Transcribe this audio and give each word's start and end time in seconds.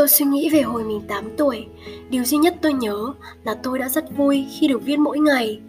tôi 0.00 0.08
suy 0.08 0.26
nghĩ 0.26 0.50
về 0.50 0.62
hồi 0.62 0.84
mình 0.84 1.00
8 1.08 1.24
tuổi, 1.36 1.66
điều 2.10 2.24
duy 2.24 2.38
nhất 2.38 2.54
tôi 2.62 2.72
nhớ 2.72 3.12
là 3.44 3.54
tôi 3.54 3.78
đã 3.78 3.88
rất 3.88 4.16
vui 4.16 4.46
khi 4.50 4.68
được 4.68 4.84
viết 4.84 4.98
mỗi 4.98 5.18
ngày. 5.18 5.60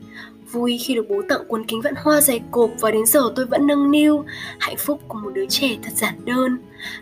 Vui 0.51 0.77
khi 0.77 0.95
được 0.95 1.05
bố 1.09 1.21
tặng 1.29 1.41
cuốn 1.47 1.65
kính 1.65 1.81
vạn 1.81 1.93
hoa 1.97 2.21
dày 2.21 2.41
cộp 2.51 2.71
và 2.79 2.91
đến 2.91 3.05
giờ 3.05 3.21
tôi 3.35 3.45
vẫn 3.45 3.67
nâng 3.67 3.91
niu. 3.91 4.23
Hạnh 4.59 4.75
phúc 4.79 5.01
của 5.07 5.17
một 5.23 5.29
đứa 5.33 5.45
trẻ 5.49 5.77
thật 5.83 5.91
giản 5.95 6.13
đơn. 6.25 6.57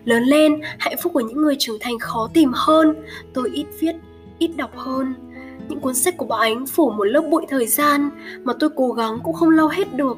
Lớn 0.05 0.23
lên, 0.23 0.61
hạnh 0.79 0.95
phúc 1.03 1.13
của 1.13 1.19
những 1.19 1.41
người 1.41 1.55
trưởng 1.59 1.77
thành 1.79 1.99
khó 1.99 2.29
tìm 2.33 2.51
hơn. 2.53 2.95
Tôi 3.33 3.49
ít 3.53 3.65
viết, 3.79 3.95
ít 4.39 4.51
đọc 4.57 4.71
hơn. 4.75 5.13
Những 5.69 5.79
cuốn 5.79 5.95
sách 5.95 6.17
của 6.17 6.25
bà 6.25 6.37
Ánh 6.39 6.67
phủ 6.67 6.91
một 6.91 7.03
lớp 7.03 7.23
bụi 7.31 7.45
thời 7.49 7.67
gian 7.67 8.09
mà 8.43 8.53
tôi 8.59 8.69
cố 8.75 8.91
gắng 8.91 9.19
cũng 9.23 9.33
không 9.33 9.49
lau 9.49 9.67
hết 9.67 9.93
được. 9.93 10.17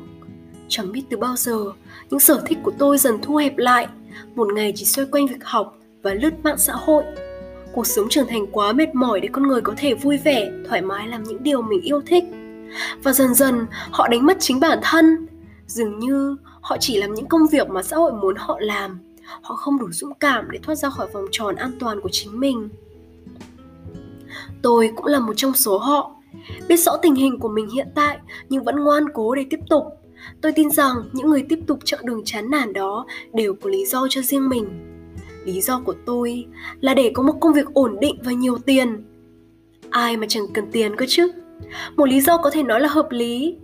Chẳng 0.68 0.92
biết 0.92 1.04
từ 1.10 1.18
bao 1.18 1.36
giờ, 1.36 1.58
những 2.10 2.20
sở 2.20 2.42
thích 2.46 2.58
của 2.64 2.72
tôi 2.78 2.98
dần 2.98 3.18
thu 3.22 3.36
hẹp 3.36 3.58
lại. 3.58 3.88
Một 4.36 4.48
ngày 4.54 4.74
chỉ 4.76 4.86
xoay 4.86 5.08
quanh 5.12 5.28
việc 5.28 5.44
học 5.44 5.81
và 6.02 6.14
lướt 6.14 6.34
mạng 6.44 6.58
xã 6.58 6.74
hội. 6.74 7.04
Cuộc 7.74 7.88
sống 7.88 8.10
trưởng 8.10 8.28
thành 8.28 8.48
quá 8.52 8.74
mệt 8.74 8.96
mỏi 8.96 9.20
để 9.20 9.30
con 9.32 9.48
người 9.48 9.62
có 9.62 9.74
thể 9.78 9.94
vui 9.94 10.18
vẻ, 10.18 10.52
thoải 10.68 10.82
mái 10.82 11.08
làm 11.08 11.24
những 11.24 11.44
điều 11.44 11.62
mình 11.62 11.82
yêu 11.82 12.02
thích. 12.06 12.24
Và 13.04 13.14
dần 13.14 13.34
dần 13.34 13.66
họ 13.92 14.08
đánh 14.08 14.26
mất 14.26 14.38
chính 14.40 14.60
bản 14.60 14.80
thân. 14.84 15.28
Dường 15.68 16.00
như 16.00 16.38
họ 16.62 16.78
chỉ 16.80 16.98
làm 16.98 17.14
những 17.14 17.26
công 17.26 17.48
việc 17.52 17.70
mà 17.70 17.84
xã 17.84 17.98
hội 17.98 18.14
muốn 18.14 18.36
họ 18.38 18.58
làm. 18.60 19.00
Họ 19.42 19.56
không 19.56 19.80
đủ 19.80 19.92
dũng 19.92 20.14
cảm 20.20 20.52
để 20.52 20.60
thoát 20.64 20.76
ra 20.76 20.90
khỏi 20.90 21.08
vòng 21.14 21.26
tròn 21.32 21.56
an 21.56 21.72
toàn 21.80 22.02
của 22.02 22.10
chính 22.12 22.40
mình. 22.40 22.70
Tôi 24.62 24.92
cũng 24.96 25.06
là 25.06 25.20
một 25.20 25.34
trong 25.38 25.54
số 25.54 25.78
họ. 25.78 26.12
Biết 26.68 26.78
rõ 26.78 26.98
tình 27.02 27.16
hình 27.16 27.40
của 27.40 27.50
mình 27.50 27.70
hiện 27.70 27.88
tại 27.96 28.20
nhưng 28.50 28.64
vẫn 28.64 28.76
ngoan 28.76 29.04
cố 29.14 29.36
để 29.36 29.46
tiếp 29.50 29.60
tục. 29.70 29.84
Tôi 30.42 30.52
tin 30.52 30.72
rằng 30.72 30.96
những 31.14 31.30
người 31.30 31.46
tiếp 31.50 31.60
tục 31.68 31.80
chặng 31.86 32.06
đường 32.06 32.22
chán 32.26 32.50
nản 32.52 32.74
đó 32.74 33.06
đều 33.34 33.56
có 33.62 33.70
lý 33.70 33.86
do 33.86 34.08
cho 34.10 34.22
riêng 34.22 34.50
mình. 34.50 34.88
Lý 35.46 35.62
do 35.62 35.82
của 35.86 35.96
tôi 36.06 36.46
là 36.82 36.94
để 36.94 37.12
có 37.14 37.24
một 37.24 37.34
công 37.42 37.54
việc 37.54 37.74
ổn 37.74 37.98
định 38.02 38.16
và 38.24 38.32
nhiều 38.32 38.58
tiền. 38.58 39.04
Ai 39.90 40.18
mà 40.18 40.26
chẳng 40.30 40.44
cần 40.54 40.72
tiền 40.72 40.96
cơ 40.96 41.06
chứ? 41.10 41.32
Một 41.96 42.10
lý 42.10 42.22
do 42.22 42.38
có 42.38 42.50
thể 42.50 42.64
nói 42.64 42.82
là 42.82 42.90
hợp 42.90 43.08
lý, 43.12 43.58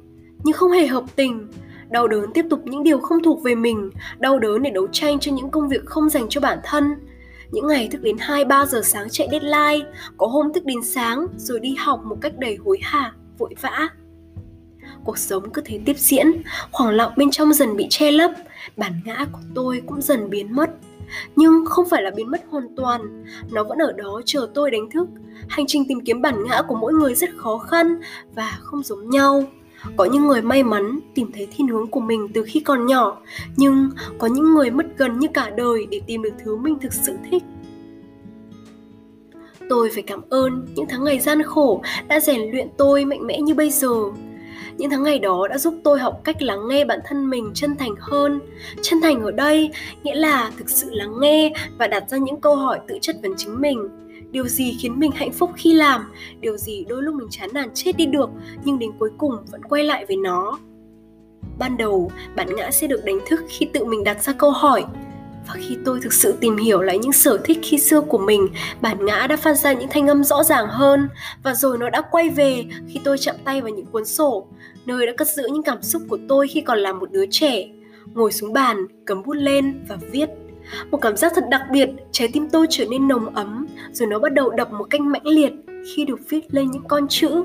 nhưng 0.43 0.53
không 0.53 0.71
hề 0.71 0.87
hợp 0.87 1.03
tình. 1.15 1.47
Đau 1.89 2.07
đớn 2.07 2.33
tiếp 2.33 2.45
tục 2.49 2.61
những 2.65 2.83
điều 2.83 2.99
không 2.99 3.23
thuộc 3.23 3.43
về 3.43 3.55
mình, 3.55 3.89
đau 4.19 4.39
đớn 4.39 4.63
để 4.63 4.69
đấu 4.69 4.87
tranh 4.91 5.19
cho 5.19 5.31
những 5.31 5.49
công 5.49 5.69
việc 5.69 5.85
không 5.85 6.09
dành 6.09 6.25
cho 6.29 6.41
bản 6.41 6.59
thân, 6.63 6.95
những 7.51 7.67
ngày 7.67 7.87
thức 7.91 8.01
đến 8.01 8.17
2-3 8.17 8.65
giờ 8.65 8.81
sáng 8.83 9.09
chạy 9.09 9.27
deadline, 9.31 9.91
có 10.17 10.27
hôm 10.27 10.53
thức 10.53 10.65
đến 10.65 10.83
sáng 10.83 11.27
rồi 11.37 11.59
đi 11.59 11.75
học 11.77 12.01
một 12.05 12.17
cách 12.21 12.33
đầy 12.39 12.55
hối 12.65 12.79
hả, 12.81 13.13
vội 13.37 13.55
vã. 13.61 13.89
Cuộc 15.03 15.17
sống 15.17 15.49
cứ 15.49 15.61
thế 15.65 15.79
tiếp 15.85 15.97
diễn, 15.97 16.31
khoảng 16.71 16.95
lặng 16.95 17.11
bên 17.17 17.31
trong 17.31 17.53
dần 17.53 17.77
bị 17.77 17.87
che 17.89 18.11
lấp, 18.11 18.31
bản 18.77 18.93
ngã 19.05 19.25
của 19.31 19.41
tôi 19.55 19.81
cũng 19.85 20.01
dần 20.01 20.29
biến 20.29 20.55
mất. 20.55 20.69
Nhưng 21.35 21.65
không 21.65 21.89
phải 21.89 22.03
là 22.03 22.11
biến 22.15 22.31
mất 22.31 22.41
hoàn 22.49 22.75
toàn, 22.75 23.23
nó 23.51 23.63
vẫn 23.63 23.77
ở 23.77 23.91
đó 23.91 24.21
chờ 24.25 24.47
tôi 24.53 24.71
đánh 24.71 24.89
thức. 24.89 25.07
Hành 25.47 25.65
trình 25.67 25.83
tìm 25.87 25.99
kiếm 26.01 26.21
bản 26.21 26.43
ngã 26.43 26.61
của 26.67 26.75
mỗi 26.75 26.93
người 26.93 27.15
rất 27.15 27.29
khó 27.37 27.57
khăn 27.57 27.95
và 28.35 28.57
không 28.61 28.83
giống 28.83 29.09
nhau. 29.09 29.43
Có 29.97 30.05
những 30.05 30.27
người 30.27 30.41
may 30.41 30.63
mắn 30.63 30.99
tìm 31.15 31.31
thấy 31.33 31.47
thiên 31.51 31.67
hướng 31.67 31.87
của 31.87 31.99
mình 31.99 32.27
từ 32.33 32.43
khi 32.47 32.59
còn 32.59 32.85
nhỏ, 32.85 33.17
nhưng 33.55 33.89
có 34.17 34.27
những 34.27 34.53
người 34.53 34.71
mất 34.71 34.85
gần 34.97 35.19
như 35.19 35.27
cả 35.33 35.49
đời 35.49 35.87
để 35.91 36.01
tìm 36.07 36.21
được 36.21 36.33
thứ 36.43 36.55
mình 36.55 36.79
thực 36.81 36.93
sự 36.93 37.17
thích. 37.31 37.43
Tôi 39.69 39.89
phải 39.93 40.03
cảm 40.03 40.21
ơn 40.29 40.67
những 40.75 40.85
tháng 40.89 41.03
ngày 41.03 41.19
gian 41.19 41.43
khổ 41.43 41.81
đã 42.07 42.19
rèn 42.19 42.51
luyện 42.51 42.67
tôi 42.77 43.05
mạnh 43.05 43.27
mẽ 43.27 43.41
như 43.41 43.53
bây 43.53 43.69
giờ. 43.69 43.93
Những 44.77 44.89
tháng 44.89 45.03
ngày 45.03 45.19
đó 45.19 45.47
đã 45.47 45.57
giúp 45.57 45.73
tôi 45.83 45.99
học 45.99 46.21
cách 46.23 46.41
lắng 46.41 46.67
nghe 46.67 46.85
bản 46.85 46.99
thân 47.05 47.29
mình 47.29 47.51
chân 47.53 47.75
thành 47.77 47.95
hơn. 47.99 48.39
Chân 48.81 49.01
thành 49.01 49.21
ở 49.21 49.31
đây 49.31 49.71
nghĩa 50.03 50.15
là 50.15 50.51
thực 50.57 50.69
sự 50.69 50.89
lắng 50.93 51.19
nghe 51.19 51.53
và 51.77 51.87
đặt 51.87 52.09
ra 52.09 52.17
những 52.17 52.41
câu 52.41 52.55
hỏi 52.55 52.79
tự 52.87 52.97
chất 53.01 53.15
vấn 53.21 53.33
chính 53.37 53.61
mình. 53.61 53.87
Điều 54.31 54.47
gì 54.47 54.77
khiến 54.79 54.99
mình 54.99 55.11
hạnh 55.11 55.31
phúc 55.31 55.51
khi 55.55 55.73
làm? 55.73 56.01
Điều 56.39 56.57
gì 56.57 56.85
đôi 56.89 57.03
lúc 57.03 57.15
mình 57.15 57.27
chán 57.31 57.49
nản 57.53 57.69
chết 57.73 57.97
đi 57.97 58.05
được, 58.05 58.29
nhưng 58.63 58.79
đến 58.79 58.91
cuối 58.99 59.09
cùng 59.17 59.31
vẫn 59.51 59.63
quay 59.63 59.83
lại 59.83 60.05
với 60.05 60.15
nó? 60.15 60.59
Ban 61.59 61.77
đầu 61.77 62.11
bản 62.35 62.55
ngã 62.55 62.71
sẽ 62.71 62.87
được 62.87 63.05
đánh 63.05 63.19
thức 63.27 63.39
khi 63.49 63.67
tự 63.73 63.85
mình 63.85 64.03
đặt 64.03 64.23
ra 64.23 64.33
câu 64.33 64.51
hỏi 64.51 64.85
và 65.47 65.53
khi 65.53 65.77
tôi 65.85 65.99
thực 66.01 66.13
sự 66.13 66.35
tìm 66.39 66.57
hiểu 66.57 66.81
lại 66.81 66.97
những 66.97 67.13
sở 67.13 67.37
thích 67.37 67.57
khi 67.63 67.77
xưa 67.77 68.01
của 68.01 68.17
mình 68.17 68.47
bản 68.81 69.05
ngã 69.05 69.27
đã 69.29 69.37
phát 69.37 69.53
ra 69.53 69.73
những 69.73 69.89
thanh 69.89 70.07
âm 70.07 70.23
rõ 70.23 70.43
ràng 70.43 70.67
hơn 70.67 71.09
và 71.43 71.53
rồi 71.53 71.77
nó 71.77 71.89
đã 71.89 72.01
quay 72.11 72.29
về 72.29 72.65
khi 72.87 72.99
tôi 73.03 73.17
chạm 73.17 73.35
tay 73.43 73.61
vào 73.61 73.69
những 73.69 73.85
cuốn 73.85 74.05
sổ 74.05 74.47
nơi 74.85 75.05
đã 75.05 75.13
cất 75.17 75.27
giữ 75.27 75.43
những 75.53 75.63
cảm 75.63 75.81
xúc 75.81 76.01
của 76.09 76.17
tôi 76.27 76.47
khi 76.47 76.61
còn 76.61 76.77
là 76.79 76.93
một 76.93 77.11
đứa 77.11 77.25
trẻ 77.31 77.67
ngồi 78.13 78.31
xuống 78.31 78.53
bàn 78.53 78.77
cầm 79.05 79.23
bút 79.23 79.33
lên 79.33 79.85
và 79.87 79.97
viết 80.11 80.29
một 80.91 80.97
cảm 80.97 81.17
giác 81.17 81.31
thật 81.35 81.43
đặc 81.49 81.61
biệt, 81.71 81.89
trái 82.11 82.27
tim 82.33 82.49
tôi 82.49 82.67
trở 82.69 82.85
nên 82.89 83.07
nồng 83.07 83.35
ấm, 83.35 83.67
rồi 83.91 84.07
nó 84.07 84.19
bắt 84.19 84.33
đầu 84.33 84.49
đập 84.49 84.71
một 84.73 84.83
cách 84.89 85.01
mãnh 85.01 85.27
liệt 85.27 85.53
khi 85.95 86.05
được 86.05 86.19
viết 86.29 86.53
lên 86.53 86.71
những 86.71 86.83
con 86.87 87.07
chữ. 87.07 87.43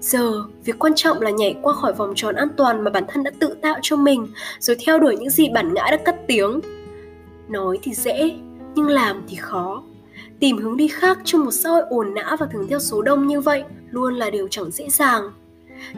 Giờ, 0.00 0.32
việc 0.64 0.78
quan 0.78 0.92
trọng 0.96 1.20
là 1.20 1.30
nhảy 1.30 1.56
qua 1.62 1.74
khỏi 1.74 1.92
vòng 1.92 2.12
tròn 2.16 2.34
an 2.34 2.48
toàn 2.56 2.84
mà 2.84 2.90
bản 2.90 3.04
thân 3.08 3.22
đã 3.22 3.30
tự 3.40 3.56
tạo 3.62 3.78
cho 3.82 3.96
mình, 3.96 4.26
rồi 4.58 4.76
theo 4.86 4.98
đuổi 4.98 5.16
những 5.16 5.30
gì 5.30 5.48
bản 5.48 5.74
ngã 5.74 5.82
đã 5.90 5.96
cất 5.96 6.16
tiếng. 6.26 6.60
Nói 7.48 7.78
thì 7.82 7.94
dễ, 7.94 8.36
nhưng 8.74 8.86
làm 8.86 9.22
thì 9.28 9.36
khó. 9.36 9.82
Tìm 10.40 10.56
hướng 10.56 10.76
đi 10.76 10.88
khác 10.88 11.18
trong 11.24 11.44
một 11.44 11.50
xã 11.50 11.70
hội 11.70 11.82
ồn 11.88 12.14
nã 12.14 12.36
và 12.38 12.46
thường 12.46 12.66
theo 12.68 12.78
số 12.78 13.02
đông 13.02 13.26
như 13.26 13.40
vậy 13.40 13.62
luôn 13.90 14.14
là 14.14 14.30
điều 14.30 14.48
chẳng 14.48 14.70
dễ 14.70 14.88
dàng. 14.88 15.22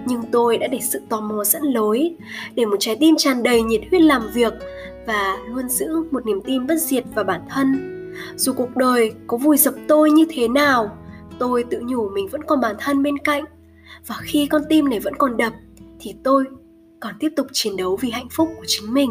Nhưng 0.07 0.23
tôi 0.33 0.59
đã 0.59 0.67
để 0.67 0.79
sự 0.83 1.01
tò 1.09 1.21
mò 1.21 1.45
dẫn 1.45 1.63
lối, 1.63 2.17
để 2.55 2.67
một 2.67 2.77
trái 2.81 2.97
tim 3.01 3.15
tràn 3.19 3.43
đầy 3.43 3.63
nhiệt 3.63 3.81
huyết 3.91 4.03
làm 4.03 4.23
việc 4.35 4.53
và 5.07 5.39
luôn 5.49 5.69
giữ 5.69 5.87
một 6.11 6.27
niềm 6.27 6.41
tin 6.41 6.67
bất 6.67 6.79
diệt 6.79 7.05
vào 7.15 7.25
bản 7.25 7.41
thân 7.49 7.93
dù 8.37 8.53
cuộc 8.53 8.77
đời 8.77 9.13
có 9.27 9.37
vùi 9.37 9.57
dập 9.57 9.75
tôi 9.89 10.11
như 10.11 10.27
thế 10.31 10.49
nào 10.49 10.97
tôi 11.39 11.65
tự 11.71 11.81
nhủ 11.81 12.09
mình 12.09 12.29
vẫn 12.29 12.43
còn 12.45 12.61
bản 12.61 12.77
thân 12.79 13.03
bên 13.03 13.19
cạnh 13.19 13.45
và 14.07 14.15
khi 14.23 14.47
con 14.47 14.63
tim 14.69 14.89
này 14.89 15.01
vẫn 15.01 15.15
còn 15.17 15.37
đập 15.37 15.53
thì 16.01 16.15
tôi 16.25 16.45
còn 17.01 17.15
tiếp 17.21 17.29
tục 17.37 17.47
chiến 17.53 17.77
đấu 17.77 17.99
vì 18.01 18.11
hạnh 18.11 18.29
phúc 18.31 18.49
của 18.57 18.65
chính 18.67 18.95
mình 18.95 19.11